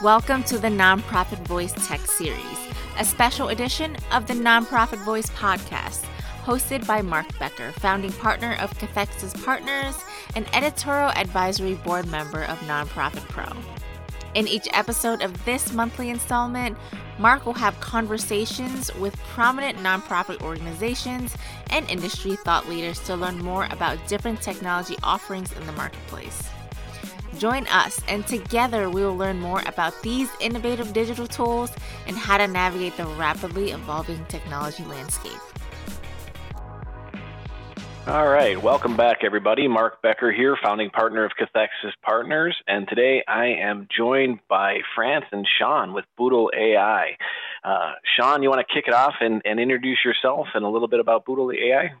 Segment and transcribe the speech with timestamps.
[0.00, 2.58] Welcome to the Nonprofit Voice Tech Series,
[3.00, 6.04] a special edition of the Nonprofit Voice podcast,
[6.44, 9.96] hosted by Mark Becker, founding partner of Cathexis Partners
[10.36, 13.46] and editorial advisory board member of Nonprofit Pro.
[14.34, 16.78] In each episode of this monthly installment,
[17.18, 21.36] Mark will have conversations with prominent nonprofit organizations
[21.70, 26.48] and industry thought leaders to learn more about different technology offerings in the marketplace.
[27.38, 31.70] Join us, and together we will learn more about these innovative digital tools
[32.08, 35.38] and how to navigate the rapidly evolving technology landscape.
[38.08, 39.68] All right, welcome back, everybody.
[39.68, 45.26] Mark Becker here, founding partner of Cathexis Partners, and today I am joined by France
[45.30, 47.16] and Shawn with Boodle AI.
[47.62, 50.88] Uh, Shawn, you want to kick it off and, and, introduce yourself and a little
[50.88, 51.92] bit about Boodle AI?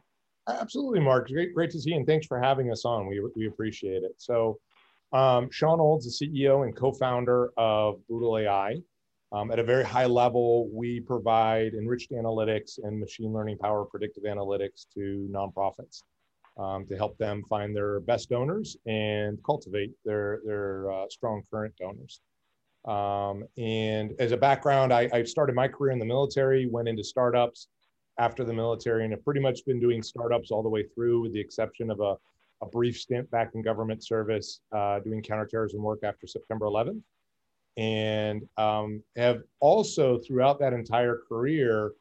[0.48, 1.28] Absolutely, Mark.
[1.28, 3.06] Great, great to see you, and thanks for having us on.
[3.06, 4.14] We, we appreciate it.
[4.16, 4.58] So,
[5.12, 8.76] um, Shawn Olds, the CEO and co-founder of Boodle AI.
[9.30, 14.24] Um, at a very high level, we provide enriched analytics and machine learning power predictive
[14.24, 16.02] analytics to nonprofits
[16.58, 21.74] um, to help them find their best donors and cultivate their, their uh, strong current
[21.78, 22.20] donors.
[22.86, 27.04] Um, and as a background, I, I started my career in the military, went into
[27.04, 27.68] startups
[28.18, 31.32] after the military, and have pretty much been doing startups all the way through, with
[31.32, 32.16] the exception of a,
[32.60, 37.02] a brief stint back in government service uh, doing counterterrorism work after September 11th
[37.78, 41.92] and um, have also throughout that entire career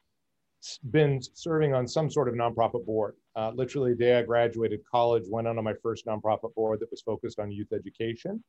[0.90, 3.14] been serving on some sort of nonprofit board.
[3.36, 7.02] Uh, literally, the day I graduated college, went on my first nonprofit board that was
[7.02, 8.44] focused on youth education,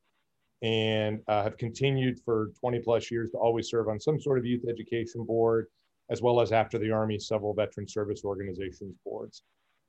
[0.63, 4.47] and uh, have continued for 20 plus years to always serve on some sort of
[4.47, 5.67] youth education board,
[6.09, 9.43] as well as after the Army, several veteran service organizations boards.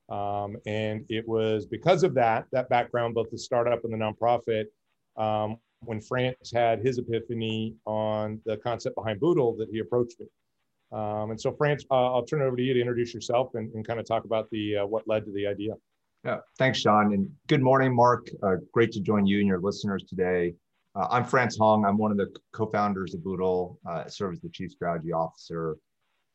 [0.09, 4.65] Um, and it was because of that, that background, both the startup and the nonprofit,
[5.17, 10.25] um, when France had his epiphany on the concept behind Boodle that he approached me.
[10.91, 13.71] Um, and so, France, uh, I'll turn it over to you to introduce yourself and,
[13.75, 15.73] and kind of talk about the uh, what led to the idea.
[16.25, 18.27] Yeah, thanks, Shawn, and good morning, Mark.
[18.43, 20.53] Uh, great to join you and your listeners today.
[20.95, 21.85] Uh, I'm France Hoang.
[21.85, 23.79] I'm one of the co-founders of Boodle.
[23.87, 25.77] Uh, serve as the chief strategy officer.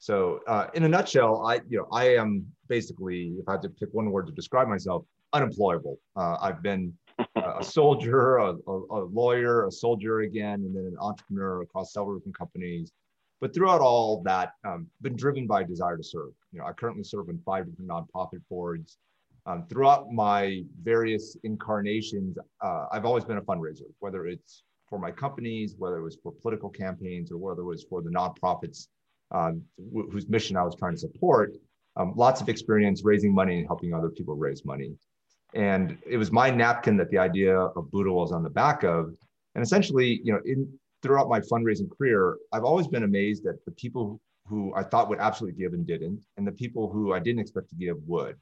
[0.04, 3.70] So, uh, in a nutshell, I you know I am basically, if I had to
[3.70, 5.98] pick one word to describe myself, unemployable.
[6.14, 6.92] I've been
[7.36, 12.18] a soldier, a, a, a, lawyer, a soldier again, and then an entrepreneur across several
[12.18, 12.92] different companies.
[13.40, 16.32] But throughout all that, um, been driven by a desire to serve.
[16.52, 18.98] You know, I currently serve on five different nonprofit boards.
[19.46, 25.10] Um, throughout my various incarnations, uh, I've always been a fundraiser, whether it's for my
[25.10, 28.88] companies, whether it was for political campaigns, or whether it was for the nonprofits
[29.30, 29.62] um,
[30.10, 31.56] whose mission I was trying to support.
[31.96, 34.96] Um, lots of experience raising money and helping other people raise money.
[35.54, 39.14] And it was my napkin that the idea of Boodle was on the back of.
[39.54, 40.68] And essentially, you know, in
[41.02, 45.20] throughout my fundraising career, I've always been amazed at the people who I thought would
[45.20, 48.36] absolutely give and didn't, and the people who I didn't expect to give would.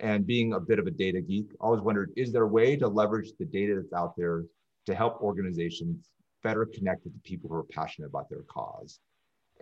[0.00, 2.76] And being a bit of a data geek, I always wondered, is there a way
[2.76, 4.44] to leverage the data that's out there
[4.86, 6.08] to help organizations
[6.42, 8.98] better connect with the people who are passionate about their cause?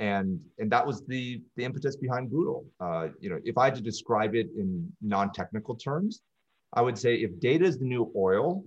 [0.01, 2.65] And, and that was the, the impetus behind Boodle.
[2.81, 6.23] Uh, you know, if I had to describe it in non-technical terms,
[6.73, 8.65] I would say if data is the new oil,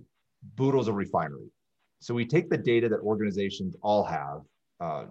[0.54, 1.48] Boodle's a refinery.
[2.00, 4.42] So we take the data that organizations all have,
[4.80, 5.04] uh,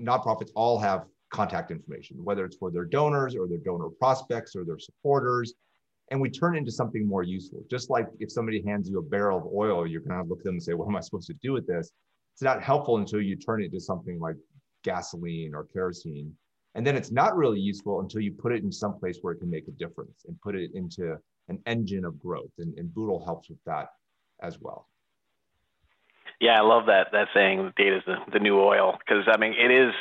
[0.00, 4.64] nonprofits all have contact information, whether it's for their donors or their donor prospects or
[4.64, 5.54] their supporters,
[6.10, 7.64] and we turn it into something more useful.
[7.70, 10.44] Just like if somebody hands you a barrel of oil, you're going to look at
[10.44, 11.90] them and say, "What am I supposed to do with this?"
[12.34, 14.36] It's not helpful until you turn it into something like
[14.84, 16.32] gasoline or kerosene,
[16.74, 19.38] and then it's not really useful until you put it in some place where it
[19.38, 21.16] can make a difference and put it into
[21.48, 22.52] an engine of growth.
[22.58, 23.88] And, and Boodle helps with that
[24.42, 24.88] as well.
[26.40, 27.72] Yeah, I love that that saying.
[27.76, 29.94] Data is the, the new oil because I mean it is.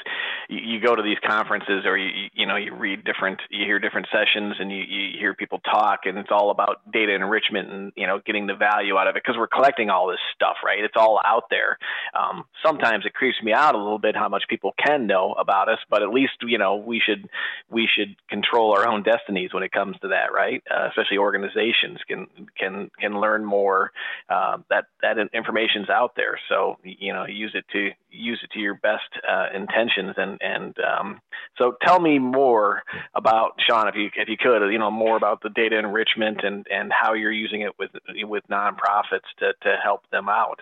[0.50, 4.08] You, go to these conferences or you you know you read different you hear different
[4.12, 8.06] sessions and you, you hear people talk and it's all about data enrichment and you
[8.08, 10.84] know getting the value out of it because we're collecting all this stuff right.
[10.84, 11.78] It's all out there.
[12.14, 15.70] Um, sometimes it creeps me out a little bit how much people can know about
[15.70, 17.30] us, but at least you know we should
[17.70, 20.64] we should control our own destinies when it comes to that, right?
[20.70, 23.92] Uh, especially organizations can can can learn more.
[24.30, 26.40] Uh, that that information's out there there.
[26.50, 30.14] So you know, use it to use it to your best uh, intentions.
[30.18, 31.20] And and um,
[31.58, 32.84] so, tell me more
[33.16, 36.66] about Shawn, if you if you could, you know, more about the data enrichment and
[36.72, 37.92] and how you're using it with
[38.24, 40.60] with nonprofits to to help them out.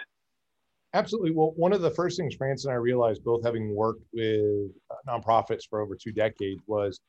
[0.93, 1.31] Absolutely.
[1.31, 4.95] Well, one of the first things France and I realized, both having worked with uh,
[5.07, 6.99] nonprofits for over two decades, was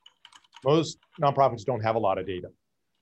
[0.64, 2.48] most nonprofits don't have a lot of data.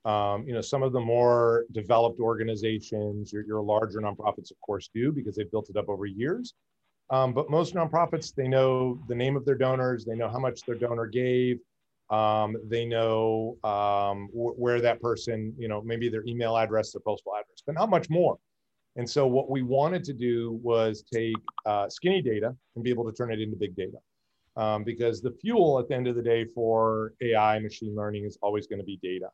[0.06, 4.88] Um, you know, some of the more developed organizations, your, your larger nonprofits, of course,
[4.94, 6.54] do because they've built it up over years.
[7.10, 10.62] Um, but most nonprofits, they know the name of their donors, they know how much
[10.62, 11.58] their donor gave,
[12.10, 17.00] um, they know um, wh- where that person, you know, maybe their email address, their
[17.00, 18.38] postal address, but not much more.
[18.96, 21.36] And so what we wanted to do was take
[21.66, 23.98] uh, skinny data and be able to turn it into big data.
[24.56, 28.36] Um, because the fuel at the end of the day for AI machine learning is
[28.42, 29.30] always going to be data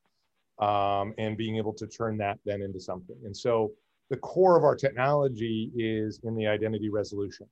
[0.65, 3.17] um, and being able to turn that then into something.
[3.25, 3.73] And so
[4.11, 7.47] the core of our technology is in the identity resolution.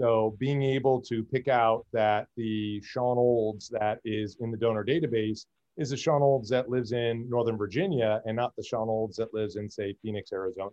[0.00, 4.82] So being able to pick out that the Shawn Olds that is in the donor
[4.82, 5.44] database
[5.76, 9.34] is the Shawn Olds that lives in Northern Virginia and not the Shawn Olds that
[9.34, 10.70] lives in, say, Phoenix, Arizona.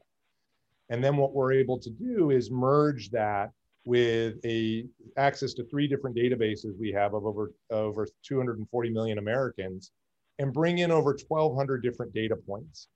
[0.90, 3.52] And then what we're able to do is merge that
[3.84, 4.86] with a
[5.18, 9.92] access to three different databases we have of over over 240 million Americans
[10.40, 12.88] and bring in over 1200 different data points.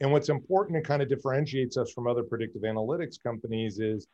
[0.00, 4.06] And what's important and kind of differentiates us from other predictive analytics companies is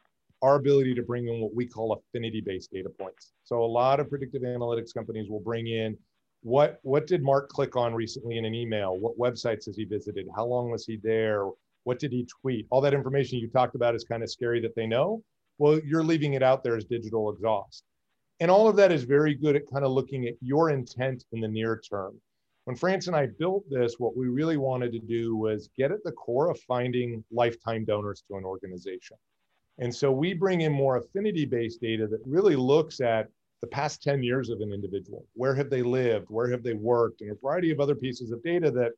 [0.44, 3.32] our ability to bring in what we call affinity based data points.
[3.44, 5.96] So a lot of predictive analytics companies will bring in
[6.42, 8.98] what what did Mark click on recently in an email?
[8.98, 10.26] What websites has he visited?
[10.36, 11.48] How long was he there?
[11.84, 12.66] What did he tweet?
[12.68, 15.22] All that information you talked about is kind of scary that they know.
[15.56, 17.84] Well, you're leaving it out there as digital exhaust.
[18.40, 21.40] And all of that is very good at kind of looking at your intent in
[21.40, 22.20] the near term.
[22.64, 26.04] When France and I built this, what we really wanted to do was get at
[26.04, 29.16] the core of finding lifetime donors to an organization.
[29.78, 33.28] And so we bring in more affinity based data that really looks at
[33.60, 35.26] the past 10 years of an individual.
[35.34, 36.26] Where have they lived?
[36.28, 37.22] Where have they worked?
[37.22, 38.92] And a variety of other pieces of data that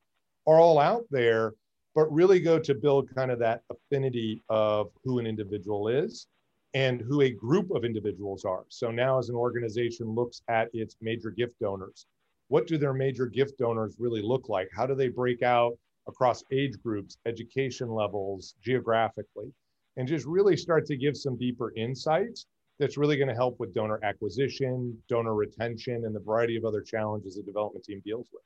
[0.47, 1.55] are all out there
[1.97, 6.27] but really go to build kind of that affinity of who an individual is
[6.75, 8.65] and who a group of individuals are.
[8.69, 12.07] So now, as an organization looks at its major gift donors,
[12.49, 14.69] what do their major gift donors really look like?
[14.77, 19.51] How do they break out across age groups, education levels, geographically?
[19.97, 22.47] And just really start to give some deeper insights
[22.79, 26.83] that's really going to help with donor acquisition, donor retention, and the variety of other
[26.83, 28.43] challenges the development team deals with.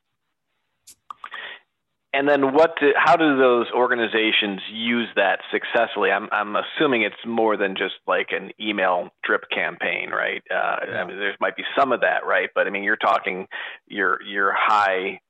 [2.12, 6.10] And then what do, how do those organizations use that successfully?
[6.10, 10.42] I'm i'm assuming it's more than just like an email drip campaign right?
[10.50, 11.02] Uh, yeah.
[11.02, 12.50] i mean there might be some of that right?
[12.52, 13.46] But i mean you're talking
[13.86, 15.20] your your high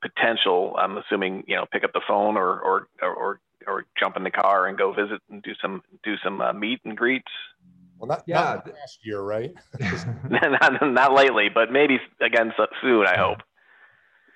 [0.00, 4.24] potential i'm assuming you know pick up the phone or or or or jump in
[4.24, 7.30] the car and go visit and do some do some uh, meet and greets
[8.02, 8.34] well, not, yeah.
[8.34, 9.52] not last year, right?
[10.28, 13.06] not, not lately, but maybe again soon.
[13.06, 13.38] I hope.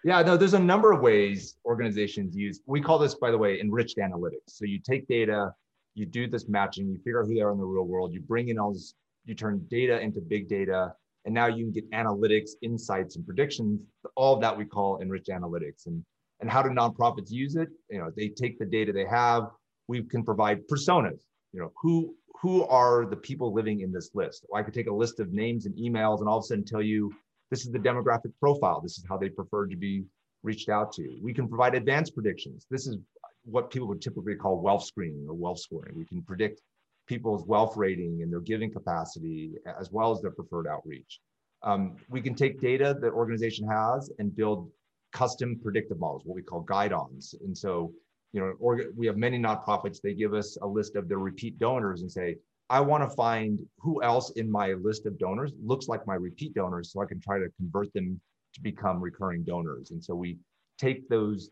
[0.04, 3.60] Yeah, no, there's a number of ways organizations use, we call this, by the way,
[3.60, 4.50] enriched analytics.
[4.50, 5.52] So you take data,
[5.96, 8.20] you do this matching, you figure out who they are in the real world, you
[8.20, 8.94] bring in all this,
[9.24, 10.92] you turn data into big data,
[11.24, 13.80] and now you can get analytics, insights, and predictions.
[14.14, 15.86] All of that we call enriched analytics.
[15.86, 16.04] And,
[16.40, 17.68] and how do nonprofits use it?
[17.90, 19.48] You know, they take the data they have,
[19.88, 21.18] we can provide personas.
[21.52, 24.44] You know, who who are the people living in this list?
[24.48, 26.64] Well, I could take a list of names and emails and all of a sudden
[26.64, 27.12] tell you
[27.50, 28.80] this is the demographic profile.
[28.80, 30.04] This is how they prefer to be
[30.42, 31.18] reached out to.
[31.22, 32.66] We can provide advanced predictions.
[32.70, 32.98] This is
[33.44, 35.94] what people would typically call wealth screening or wealth scoring.
[35.96, 36.60] We can predict
[37.06, 41.20] people's wealth rating and their giving capacity, as well as their preferred outreach.
[41.62, 44.70] Um, we can take data that organization has and build
[45.12, 47.34] custom predictive models, what we call guide-ons.
[47.44, 47.92] And so,
[48.32, 52.02] you know, we have many nonprofits, they give us a list of their repeat donors
[52.02, 52.36] and say,
[52.68, 56.52] I want to find who else in my list of donors looks like my repeat
[56.54, 58.20] donors so I can try to convert them
[58.54, 59.92] to become recurring donors.
[59.92, 60.38] And so we
[60.78, 61.50] take those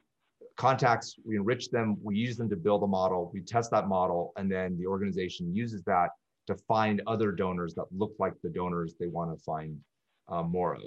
[0.57, 4.33] contacts, we enrich them, we use them to build a model, we test that model,
[4.37, 6.11] and then the organization uses that
[6.47, 9.79] to find other donors that look like the donors they want to find
[10.29, 10.83] uh, more of.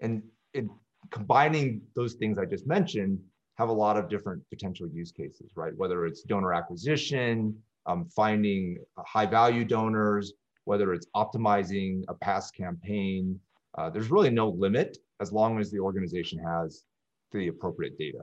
[0.00, 0.64] And it,
[1.10, 3.18] combining those things I just mentioned
[3.56, 5.72] have a lot of different potential use cases, right?
[5.76, 7.56] Whether it's donor acquisition,
[7.86, 10.32] um, finding high value donors,
[10.64, 13.38] whether it's optimizing a past campaign.
[13.76, 16.84] Uh, there's really no limit as long as the organization has
[17.32, 18.20] the appropriate data.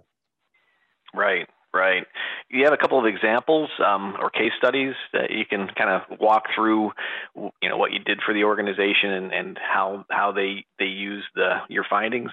[1.14, 2.06] Right, right.
[2.50, 6.20] You have a couple of examples um, or case studies that you can kind of
[6.20, 6.92] walk through,
[7.36, 11.24] you know, what you did for the organization and, and how how they they use
[11.36, 12.32] the your findings.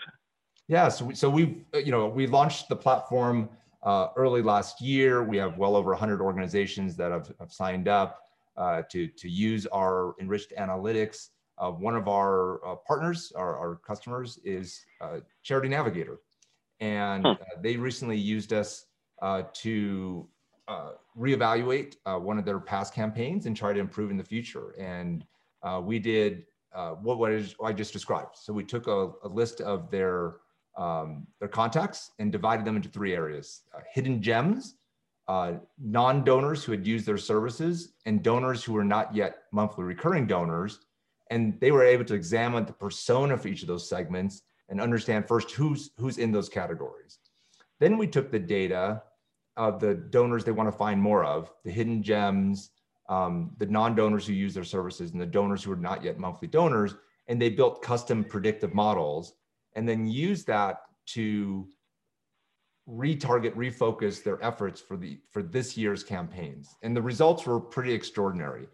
[0.69, 3.49] Yeah, so we, so we've you know we launched the platform
[3.83, 5.25] uh, early last year.
[5.25, 8.21] We have well over 100 organizations that have, have signed up
[8.57, 11.29] uh, to, to use our enriched analytics.
[11.59, 16.19] Uh, one of our uh, partners, our, our, customers, is uh, Charity Navigator.
[16.81, 17.33] And hmm.
[17.33, 18.87] uh, they recently used us
[19.53, 20.29] to
[21.19, 24.75] reevaluate one of their past campaigns and try to improve in the future.
[24.79, 25.25] And
[25.83, 26.45] we did
[27.01, 28.37] what, what is, I just described.
[28.37, 30.37] So we took a, a list of their
[30.79, 34.77] um, their contacts and divided them into three areas uh, hidden gems,
[35.27, 40.27] uh, non-donors who had used their services and donors who were not yet monthly recurring
[40.27, 40.79] donors.
[41.31, 45.29] And they were able to examine the persona for each of those segments and understand
[45.29, 47.19] first who's, who's in those categories.
[47.81, 49.03] Then we took the data
[49.57, 52.71] of the donors they want to find more of, the hidden gems,
[53.09, 56.49] um, the non-donors who use their services and the donors who are not yet monthly
[56.49, 56.95] donors,
[57.27, 59.35] and they built custom predictive models
[59.79, 61.69] and then use that to
[62.91, 66.75] retarget, refocus their efforts for the for this year's campaigns.
[66.83, 68.67] And the results were pretty extraordinary.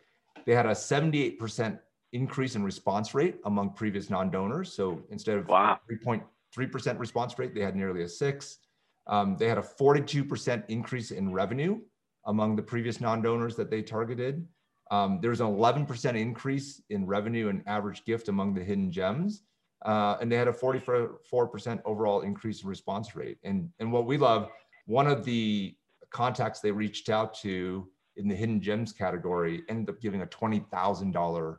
[0.47, 1.79] They had a 78%
[2.15, 4.73] increase in response rate among previous non-donors.
[4.73, 5.79] So instead of wow.
[5.91, 8.59] 3.3% response rate, they had nearly a six.
[9.07, 11.81] Um, they had a 42% increase in revenue
[12.25, 14.47] among the previous non-donors that they targeted.
[14.91, 19.43] Um, was an 11% increase in revenue and average gift among the hidden gems.
[19.85, 23.39] Uh, and they had a 44% overall increase in response rate.
[23.45, 24.49] And, and what we love,
[24.87, 25.77] one of the
[26.11, 31.57] contacts they reached out to in the hidden gems category ended up giving a $20,000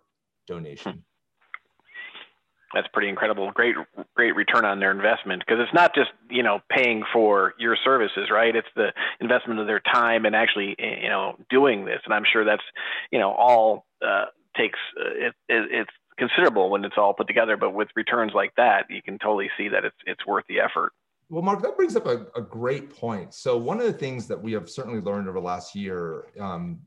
[0.48, 1.04] donation.
[2.74, 3.52] That's pretty incredible.
[3.52, 3.76] Great,
[4.16, 8.30] great return on their investment because it's not just you know paying for your services,
[8.30, 8.54] right?
[8.54, 8.90] It's the
[9.22, 12.02] investment of their time and actually you know doing this.
[12.04, 12.64] And I'm sure that's
[13.12, 14.26] you know all uh,
[14.58, 17.58] takes uh, it, it, it's considerable when it's all put together.
[17.58, 20.94] But with returns like that, you can totally see that it's it's worth the effort.
[21.30, 23.34] Well, Mark, that brings up a, a great point.
[23.34, 26.80] So one of the things that we have certainly learned over the last year, um,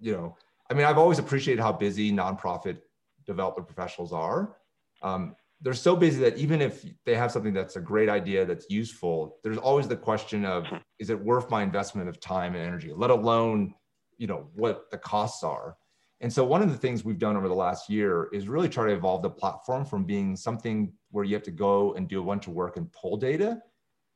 [0.00, 0.36] you know,
[0.68, 2.78] I mean, I've always appreciated how busy nonprofit
[3.26, 4.56] developer professionals are.
[5.02, 8.66] Um, they're so busy that even if they have something that's a great idea that's
[8.68, 10.76] useful, there's always the question of hmm.
[10.98, 13.74] is it worth my investment of time and energy, let alone
[14.18, 15.76] you know what the costs are.
[16.20, 18.86] And so one of the things we've done over the last year is really try
[18.86, 22.24] to evolve the platform from being something where you have to go and do a
[22.24, 23.60] bunch of work and pull data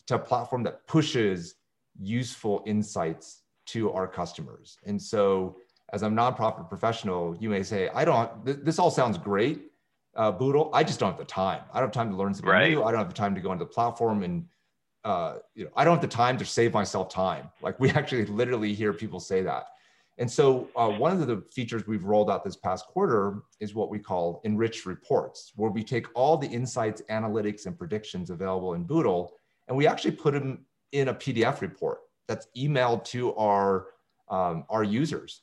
[0.06, 1.56] to a platform that pushes
[1.98, 4.78] useful insights to our customers.
[4.86, 5.56] And so
[5.92, 9.70] as a nonprofit professional, you may say, I don't, this all sounds great,
[10.16, 10.70] uh, Boodle.
[10.72, 11.62] I just don't have the time.
[11.72, 12.70] I don't have time to learn something right.
[12.70, 12.82] new.
[12.82, 14.46] I don't have the time to go into the platform and,
[15.04, 17.50] uh, you know, I don't have the time to save myself time.
[17.60, 19.64] Like we actually literally hear people say that.
[20.18, 23.90] And so uh, one of the features we've rolled out this past quarter is what
[23.90, 28.84] we call enriched reports, where we take all the insights, analytics, and predictions available in
[28.84, 29.32] Boodle,
[29.68, 33.86] and we actually put them in a PDF report that's emailed to our,
[34.28, 35.42] um, our users.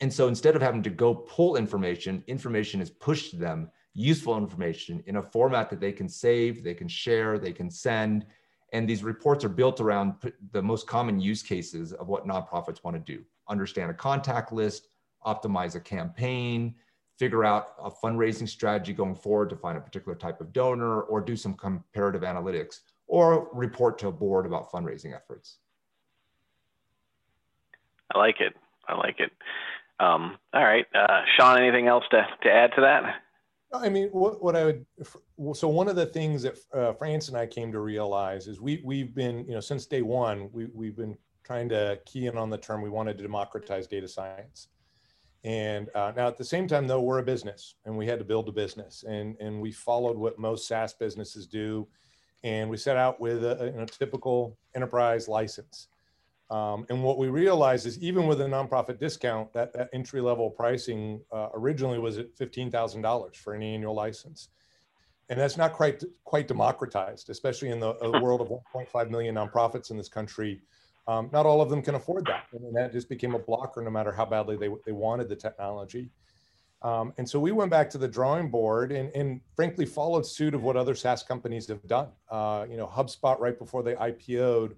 [0.00, 4.36] And so instead of having to go pull information, information is pushed to them, useful
[4.36, 8.26] information in a format that they can save, they can share, they can send.
[8.72, 10.14] And these reports are built around
[10.52, 14.88] the most common use cases of what nonprofits want to do understand a contact list,
[15.24, 16.74] optimize a campaign,
[17.18, 21.20] figure out a fundraising strategy going forward to find a particular type of donor, or
[21.20, 25.58] do some comparative analytics, or report to a board about fundraising efforts.
[28.12, 28.54] I like it.
[28.88, 29.30] I like it.
[30.00, 31.62] Um, all right, uh, Shawn.
[31.62, 33.22] Anything else to, to add to that?
[33.72, 34.86] I mean, what, what I would
[35.54, 38.82] so one of the things that uh, France and I came to realize is we
[38.84, 42.50] we've been you know since day one we we've been trying to key in on
[42.50, 44.68] the term we wanted to democratize data science.
[45.44, 48.24] And uh, now at the same time, though, we're a business and we had to
[48.24, 51.88] build a business and, and we followed what most SaaS businesses do.
[52.44, 55.88] And we set out with a, typical enterprise license.
[56.50, 60.50] Um, and what we realized is even with a nonprofit discount, that, that entry level
[60.50, 64.48] pricing uh, originally was at $15,000 for an annual license.
[65.28, 69.96] And that's not quite, quite democratized, especially in the world of 1.5 million nonprofits in
[69.96, 70.60] this country
[71.06, 72.46] um, not all of them can afford that.
[72.52, 76.10] And that just became a blocker no matter how badly they, they wanted the technology.
[76.82, 80.52] Um, and so we went back to the drawing board and, and frankly followed suit
[80.54, 82.08] of what other SaaS companies have done.
[82.28, 84.74] Uh, you know, HubSpot right before they IPO'd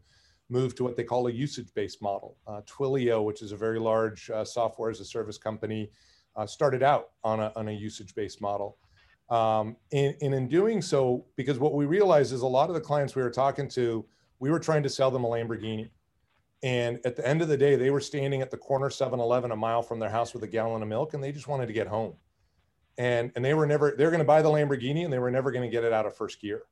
[0.50, 2.36] moved to what they call a usage-based model.
[2.46, 5.90] Uh, Twilio, which is a very large uh, software as a service company,
[6.36, 8.76] uh, started out on a, on a usage-based model.
[9.30, 12.80] Um, and, and in doing so, because what we realized is a lot of the
[12.80, 14.04] clients we were talking to,
[14.38, 15.88] we were trying to sell them a Lamborghini.
[16.64, 19.50] And at the end of the day, they were standing at the corner 7 Eleven
[19.50, 21.74] a mile from their house with a gallon of milk and they just wanted to
[21.74, 22.14] get home.
[22.96, 25.52] And, and they were never, they're going to buy the Lamborghini and they were never
[25.52, 26.62] going to get it out of first gear.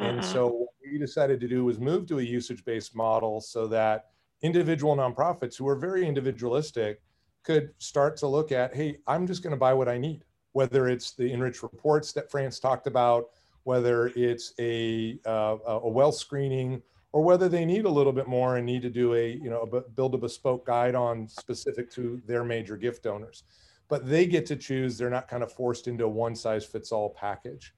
[0.00, 0.32] And mm-hmm.
[0.32, 4.10] so what we decided to do was move to a usage based model so that
[4.42, 7.00] individual nonprofits who are very individualistic
[7.42, 10.88] could start to look at hey, I'm just going to buy what I need, whether
[10.88, 13.30] it's the enriched reports that France talked about,
[13.62, 16.82] whether it's a, uh, a wealth screening
[17.16, 19.62] or whether they need a little bit more and need to do a you know
[19.62, 23.44] a, build a bespoke guide on specific to their major gift donors
[23.88, 26.92] but they get to choose they're not kind of forced into a one size fits
[26.92, 27.72] all package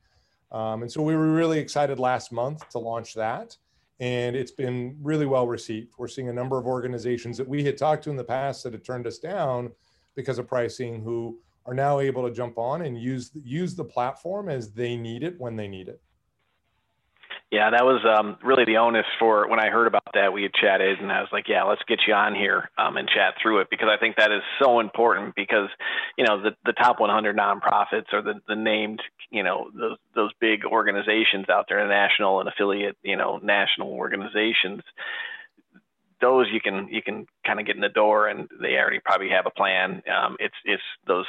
[0.50, 3.56] um, and so we were really excited last month to launch that
[4.00, 5.92] and it's been really well received.
[5.98, 8.72] We're seeing a number of organizations that we had talked to in the past that
[8.72, 9.72] had turned us down
[10.14, 14.48] because of pricing who are now able to jump on and use use the platform
[14.48, 16.00] as they need it when they need it.
[17.50, 20.34] Yeah, that was um, really the onus for when I heard about that.
[20.34, 23.08] We had chatted, and I was like, "Yeah, let's get you on here um, and
[23.08, 25.34] chat through it because I think that is so important.
[25.34, 25.70] Because
[26.18, 29.00] you know, the the top 100 nonprofits or the the named,
[29.30, 34.82] you know, those those big organizations out there, national and affiliate, you know, national organizations.
[36.20, 39.30] Those you can you can kind of get in the door, and they already probably
[39.30, 40.02] have a plan.
[40.14, 41.26] Um, it's it's those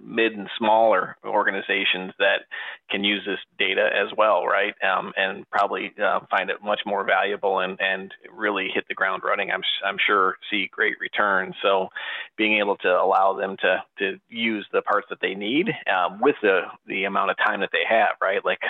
[0.00, 2.42] mid and smaller organizations that
[2.90, 4.74] can use this data as well, right?
[4.82, 9.22] Um, and probably uh, find it much more valuable and, and really hit the ground
[9.24, 9.50] running.
[9.50, 11.54] I'm, I'm sure see great returns.
[11.62, 11.88] So
[12.36, 16.36] being able to allow them to, to use the parts that they need um, with
[16.42, 18.44] the, the amount of time that they have, right?
[18.44, 18.60] Like,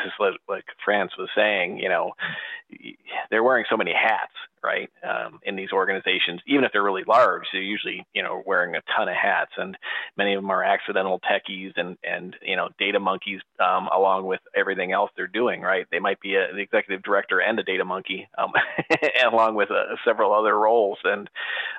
[0.48, 2.12] like France was saying, you know,
[3.30, 4.32] they're wearing so many hats,
[4.64, 4.90] right?
[5.06, 8.82] Um, in these organizations, even if they're really large, they're usually, you know, wearing a
[8.96, 9.76] ton of hats, and
[10.16, 14.40] many of them are accidental techies and and you know data monkeys um, along with
[14.56, 15.86] everything else they're doing, right?
[15.90, 18.52] They might be a, the executive director and a data monkey, um,
[19.32, 21.28] along with uh, several other roles, and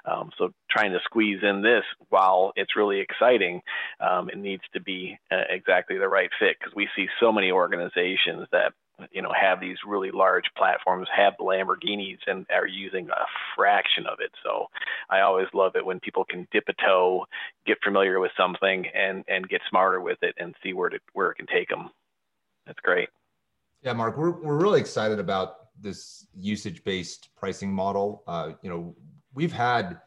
[0.06, 3.62] um, so trying to squeeze in this while it's really exciting,
[4.00, 7.52] um, it needs to be uh, exactly the right fit because we see so many
[7.52, 8.74] organizations that
[9.12, 13.26] you know have these really large platforms have lamborghinis and are using a
[13.56, 14.32] fraction of it.
[14.44, 14.68] So
[15.10, 17.26] i always love it when people can dip a toe
[17.66, 21.32] get familiar with something and and get smarter with it and see where to where
[21.32, 21.90] it can take them
[22.66, 23.10] that's great.
[23.82, 28.24] Yeah mark we're, we're really excited about this usage based pricing model.
[28.28, 28.96] Uh, you know
[29.34, 30.00] we've had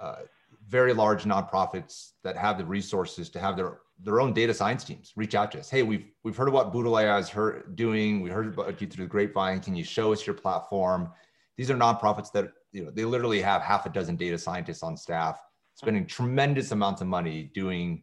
[0.00, 0.22] uh,
[0.68, 5.12] very large nonprofits that have the resources to have their their own data science teams
[5.16, 5.70] reach out to us.
[5.70, 8.20] Hey, we've we've heard about Boodle AI is heard, doing.
[8.20, 9.60] We heard about you through the grapevine.
[9.60, 11.10] Can you show us your platform?
[11.56, 14.96] These are nonprofits that you know they literally have half a dozen data scientists on
[14.96, 15.40] staff,
[15.74, 18.02] spending tremendous amounts of money doing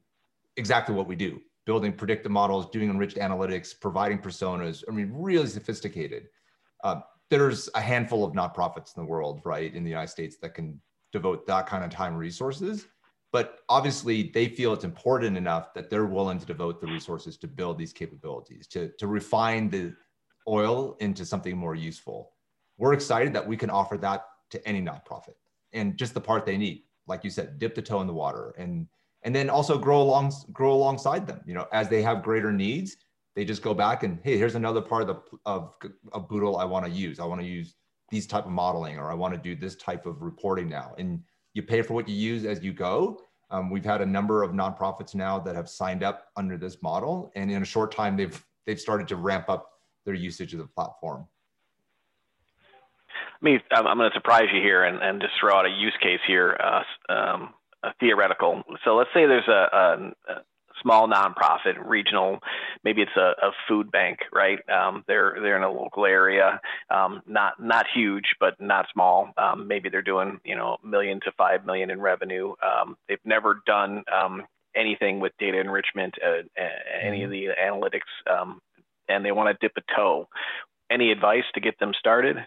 [0.57, 4.83] exactly what we do, building predictive models, doing enriched analytics, providing personas.
[4.87, 6.27] I mean, really sophisticated.
[6.83, 10.53] Uh, there's a handful of nonprofits in the world, right, in the United States that
[10.53, 12.87] can devote that kind of time resources
[13.31, 17.47] but obviously they feel it's important enough that they're willing to devote the resources to
[17.47, 19.93] build these capabilities to, to refine the
[20.47, 22.31] oil into something more useful.
[22.77, 25.35] We're excited that we can offer that to any nonprofit
[25.71, 26.83] and just the part they need.
[27.07, 28.87] Like you said dip the toe in the water and
[29.23, 31.41] and then also grow along grow alongside them.
[31.45, 32.97] You know as they have greater needs
[33.35, 35.73] they just go back and hey here's another part of the of,
[36.11, 37.19] of boodle i want to use.
[37.19, 37.75] I want to use
[38.09, 40.93] these type of modeling or i want to do this type of reporting now.
[40.97, 41.21] And
[41.53, 43.21] you pay for what you use as you go.
[43.49, 47.31] Um, we've had a number of nonprofits now that have signed up under this model,
[47.35, 49.71] and in a short time, they've they've started to ramp up
[50.05, 51.27] their usage of the platform.
[53.41, 55.95] I mean, I'm, going to surprise you here and, and just throw out a use
[56.01, 58.63] case here, uh, um, a theoretical.
[58.83, 60.33] So let's say there's a, a,
[60.81, 62.39] small nonprofit, regional,
[62.83, 64.59] maybe it's a, a food bank, right?
[64.69, 69.31] Um, they're they're in a local area, um, not not huge, but not small.
[69.37, 72.53] Um, maybe they're doing you know a million to five million in revenue.
[72.63, 74.43] Um, they've never done um,
[74.75, 76.41] anything with data enrichment, uh,
[77.01, 77.47] any of mm-hmm.
[77.47, 78.59] the analytics, um,
[79.09, 80.27] and they want to dip a toe.
[80.89, 82.37] Any advice to get them started?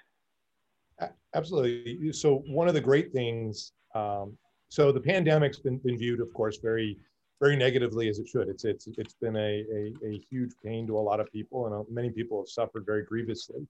[1.34, 2.12] Absolutely.
[2.12, 3.72] So one of the great things.
[3.94, 6.98] so the pandemic's been, been viewed, of course, very
[7.44, 8.48] very negatively as it should.
[8.48, 11.74] It's it's it's been a, a, a huge pain to a lot of people, and
[11.74, 13.66] uh, many people have suffered very grievously.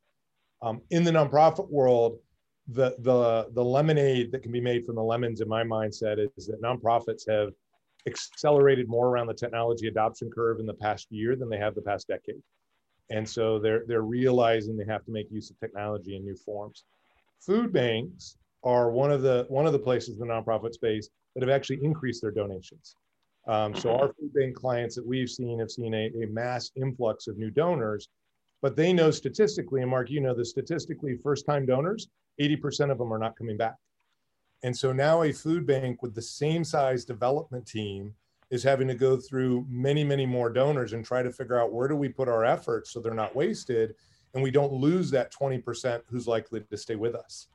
[0.63, 2.19] Um, in the nonprofit world,
[2.69, 6.47] the the the lemonade that can be made from the lemons, in my mindset, is
[6.47, 7.51] that nonprofits have
[8.07, 11.83] accelerated more around the technology adoption curve in the past year than they have the
[11.83, 12.43] past decade,
[13.11, 16.85] and so they're they're realizing they have to make use of technology in new forms.
[17.41, 21.43] Food banks are one of the one of the places in the nonprofit space that
[21.43, 22.95] have actually increased their donations.
[23.47, 27.27] Um, so our food bank clients that we've seen have seen a, a, mass influx
[27.27, 28.09] of new donors,
[28.63, 32.09] but they know statistically, and Mark, you know the statistically first time donors,
[32.41, 33.77] 80% of them are not coming back.
[34.63, 38.15] And so now a food bank with the same size development team
[38.51, 41.89] is having to go through many, many more donors and try to figure out where
[41.89, 43.95] do we put our efforts so they're not wasted
[44.33, 47.49] and we don't lose that 20% who's likely to stay with us.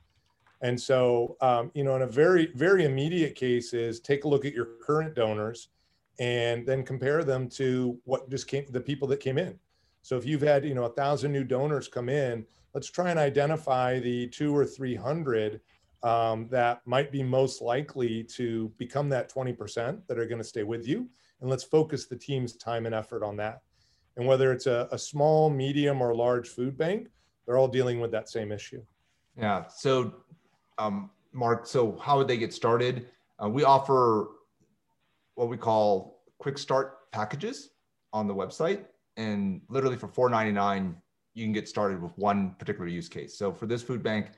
[0.62, 4.44] And so, um, you know, in a very, very immediate case is take a look
[4.44, 5.68] at your current donors
[6.20, 9.58] and then compare them to what just came the people that came in
[10.02, 13.18] so if you've had you know a thousand new donors come in let's try and
[13.18, 15.60] identify the two or three hundred
[16.02, 20.62] um, that might be most likely to become that 20% that are going to stay
[20.62, 21.06] with you
[21.42, 23.60] and let's focus the team's time and effort on that
[24.16, 27.08] and whether it's a, a small medium or large food bank
[27.46, 28.82] they're all dealing with that same issue
[29.36, 29.64] Yeah.
[29.68, 30.14] So,
[30.78, 33.08] um, Mark, so how would they get started?
[33.42, 34.28] Uh, we offer
[35.40, 37.70] what we call quick start packages
[38.12, 38.84] on the website.
[39.16, 40.94] And literally for $4.99,
[41.32, 43.38] you can get started with one particular use case.
[43.38, 44.32] So for this food bank,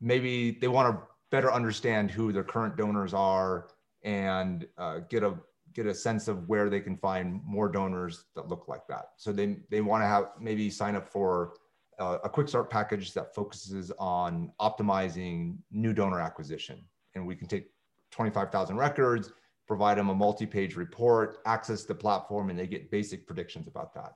[0.00, 3.68] maybe they want to better understand who their current donors are
[4.02, 5.36] and uh, get a
[5.72, 9.10] get a sense of where they can find more donors that look like that.
[9.18, 11.52] So they they want to have maybe sign up for
[12.00, 16.82] uh, a quick start package that focuses on optimizing new donor acquisition,
[17.14, 17.68] and we can take
[18.10, 19.30] 25,000 records,
[19.70, 24.14] provide them a multi-page report, access the platform, and they get basic predictions about that.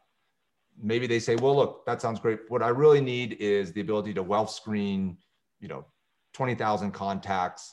[0.82, 2.40] Maybe they say, well, look, that sounds great.
[2.48, 5.16] What I really need is the ability to wealth screen,
[5.60, 5.84] you know,
[6.32, 7.72] 20,000 contacts.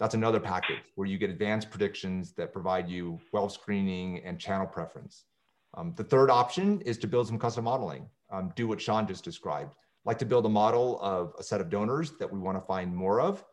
[0.00, 4.66] That's another package where you get advanced predictions that provide you wealth screening and channel
[4.66, 5.26] preference.
[5.74, 9.22] Um, the third option is to build some custom modeling, um, do what Shawn just
[9.22, 9.76] described.
[10.04, 12.92] Like to build a model of a set of donors that we want to find
[12.92, 13.44] more of,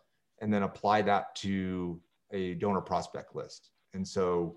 [0.42, 3.72] and then apply that to a donor prospect list.
[3.94, 4.56] And so,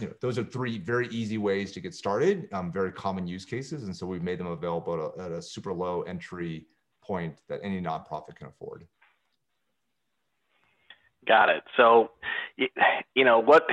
[0.00, 3.44] you know, those are three very easy ways to get started, um, very common use
[3.44, 3.84] cases.
[3.84, 6.66] And so we've made them available at a, at a super low entry
[7.02, 8.86] point that any nonprofit can afford.
[11.26, 11.62] Got it.
[11.76, 12.10] So,
[12.56, 13.66] you know, what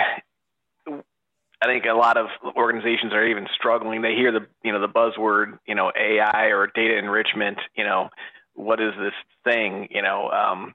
[0.87, 4.01] I think a lot of organizations are even struggling.
[4.01, 8.09] They hear the, you know, the buzzword, you know, AI or data enrichment, you know,
[8.53, 10.73] what is this thing, you know, um,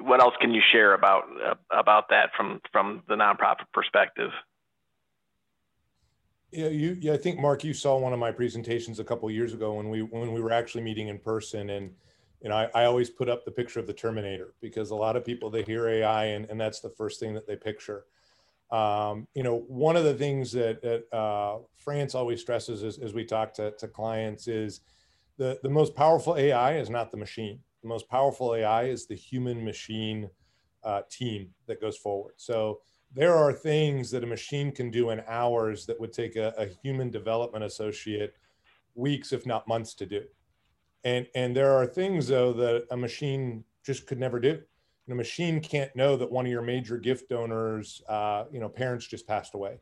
[0.00, 4.30] what else can you share about uh, about that from from the nonprofit perspective?
[6.52, 6.96] Yeah, you.
[7.00, 9.88] Yeah, I think Mark, you saw one of my presentations a couple years ago when
[9.88, 11.92] we when we were actually meeting in person, and
[12.48, 15.24] know, I, I always put up the picture of the Terminator because a lot of
[15.24, 18.04] people they hear AI and, and that's the first thing that they picture.
[18.70, 23.12] Um, you know, one of the things that, that uh, France always stresses as, as
[23.12, 24.80] we talk to, to clients is
[25.38, 29.14] the, the most powerful AI is not the machine the most powerful AI is the
[29.14, 30.30] human machine
[30.84, 32.34] uh, team that goes forward.
[32.36, 32.80] So
[33.12, 36.66] there are things that a machine can do in hours that would take a, a
[36.82, 38.34] human development associate
[38.94, 40.22] weeks, if not months, to do.
[41.04, 44.60] And and there are things though that a machine just could never do.
[45.06, 48.68] And a machine can't know that one of your major gift donors, uh, you know,
[48.68, 49.80] parents just passed away.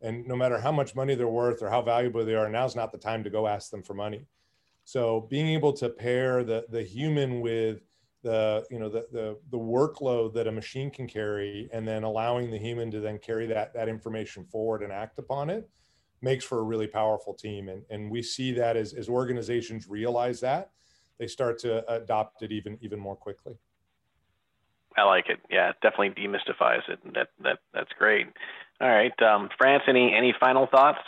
[0.00, 2.90] And no matter how much money they're worth or how valuable they are, now's not
[2.90, 4.24] the time to go ask them for money.
[4.84, 7.80] So being able to pair the the human with
[8.22, 12.50] the you know the, the the workload that a machine can carry and then allowing
[12.50, 15.68] the human to then carry that that information forward and act upon it
[16.22, 17.68] makes for a really powerful team.
[17.68, 20.70] And and we see that as, as organizations realize that
[21.18, 23.54] they start to adopt it even even more quickly.
[24.96, 25.40] I like it.
[25.50, 28.26] Yeah it definitely demystifies it that that that's great.
[28.80, 31.00] All right um, france any any final thoughts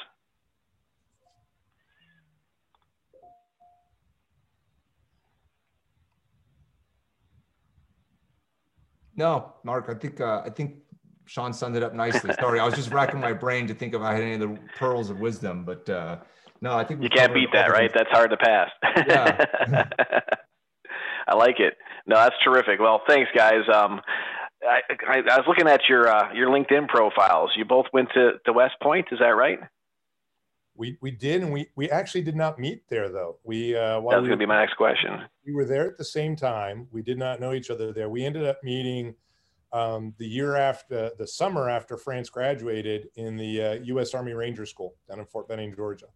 [9.17, 10.77] No, Mark, I think uh, I think
[11.27, 12.33] Shawn summed it up nicely.
[12.41, 14.59] Sorry, I was just racking my brain to think if I had any of the
[14.79, 16.19] pearls of wisdom, but uh,
[16.61, 17.91] no, I think you can't beat that, right?
[17.93, 18.71] That's hard to pass.
[19.07, 19.85] Yeah.
[21.29, 21.75] I like it.
[22.07, 22.81] No, that's terrific.
[22.81, 23.63] Well, thanks, guys.
[23.73, 24.01] Um,
[24.63, 27.51] I, I, I, was looking at your uh, your LinkedIn profiles.
[27.57, 29.59] You both went to, to West Point, is that right?
[30.75, 33.39] We we did, and we we actually did not meet there though.
[33.45, 35.21] We uh, that's going to be my next question.
[35.45, 36.89] We were there at the same time.
[36.91, 38.09] We did not know each other there.
[38.09, 39.15] We ended up meeting
[39.73, 44.15] um, the year after the summer after France graduated in the uh, U.S.
[44.15, 46.07] Army Ranger School down in Fort Benning, Georgia.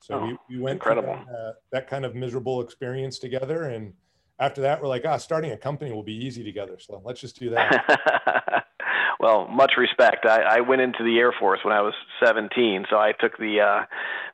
[0.00, 1.18] So oh, we, we went incredible.
[1.26, 3.92] That, uh, that kind of miserable experience together, and
[4.38, 6.78] after that, we're like, ah, starting a company will be easy together.
[6.78, 8.66] So let's just do that.
[9.20, 10.26] well, much respect.
[10.26, 13.60] I, I went into the Air Force when I was 17, so I took the
[13.60, 13.84] uh,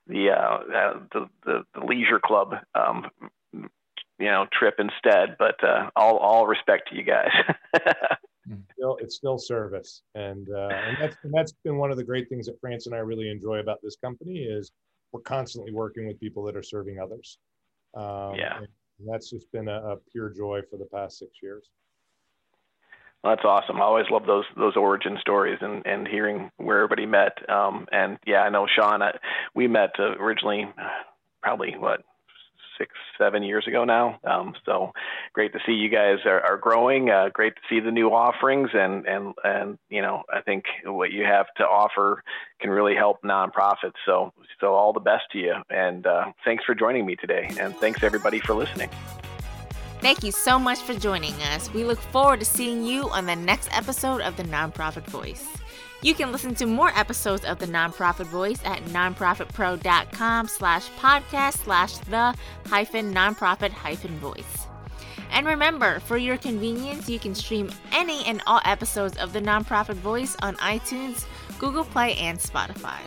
[0.07, 3.11] the, uh, uh, the, the the leisure club um,
[3.53, 5.37] you know trip instead.
[5.39, 7.31] But uh, all all respect to you guys.
[8.75, 12.29] still, it's still service, and uh, and that's and that's been one of the great
[12.29, 14.73] things that France and I really enjoy about this company is
[15.13, 17.39] we're constantly working with people that are serving others.
[17.95, 18.69] Um, yeah, and
[19.07, 21.71] that's just been a, a pure joy for the past six years.
[23.25, 23.77] That's awesome.
[23.77, 27.39] I always love those those origin stories and and hearing where everybody met.
[27.49, 29.01] Um, and yeah, I know Shawn.
[29.03, 29.13] I,
[29.55, 30.69] we met uh, originally,
[31.41, 32.03] probably what
[32.79, 34.19] six seven years ago now.
[34.25, 34.93] Um, so
[35.33, 37.11] great to see you guys are, are growing.
[37.11, 41.13] Uh, great to see the new offerings and and and you know I think what
[41.13, 42.25] you have to offer
[42.61, 43.95] can really help nonprofits.
[44.05, 45.55] So so all the best to you.
[45.71, 47.49] And uh, thanks for joining me today.
[47.59, 48.91] And thanks everybody for listening.
[50.03, 51.73] Thank you so much for joining us.
[51.73, 55.47] We look forward to seeing you on the next episode of the Nonprofit Voice.
[56.03, 61.99] You can listen to more episodes of the Nonprofit Voice at nonprofitpro.com slash podcast slash
[61.99, 62.35] the
[62.67, 64.67] hyphen nonprofit hyphen voice.
[65.31, 69.95] And remember, for your convenience, you can stream any and all episodes of the Nonprofit
[69.95, 71.27] Voice on iTunes,
[71.61, 72.99] Google Play, and Spotify.